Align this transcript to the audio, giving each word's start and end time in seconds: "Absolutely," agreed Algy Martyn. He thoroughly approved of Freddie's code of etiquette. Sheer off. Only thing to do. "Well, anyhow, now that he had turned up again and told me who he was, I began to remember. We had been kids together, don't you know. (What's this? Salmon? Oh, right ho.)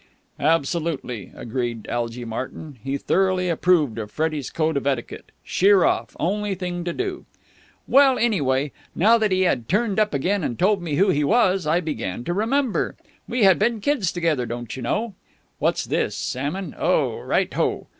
"Absolutely," 0.39 1.31
agreed 1.35 1.85
Algy 1.87 2.25
Martyn. 2.25 2.79
He 2.83 2.97
thoroughly 2.97 3.49
approved 3.49 3.99
of 3.99 4.09
Freddie's 4.09 4.49
code 4.49 4.75
of 4.75 4.87
etiquette. 4.87 5.31
Sheer 5.43 5.83
off. 5.83 6.17
Only 6.19 6.55
thing 6.55 6.83
to 6.85 6.91
do. 6.91 7.25
"Well, 7.87 8.17
anyhow, 8.17 8.69
now 8.95 9.19
that 9.19 9.31
he 9.31 9.41
had 9.41 9.69
turned 9.69 9.99
up 9.99 10.15
again 10.15 10.43
and 10.43 10.57
told 10.57 10.81
me 10.81 10.95
who 10.95 11.09
he 11.11 11.23
was, 11.23 11.67
I 11.67 11.81
began 11.81 12.23
to 12.23 12.33
remember. 12.33 12.95
We 13.27 13.43
had 13.43 13.59
been 13.59 13.79
kids 13.79 14.11
together, 14.11 14.47
don't 14.47 14.75
you 14.75 14.81
know. 14.81 15.13
(What's 15.59 15.85
this? 15.85 16.17
Salmon? 16.17 16.73
Oh, 16.79 17.19
right 17.19 17.53
ho.) 17.53 17.85